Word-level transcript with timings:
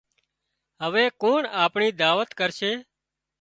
هوي 0.83 1.05
ڪُوڻ 1.21 1.39
آپڻي 1.63 1.87
دعوت 2.01 2.29
ڪرشي 2.39 2.71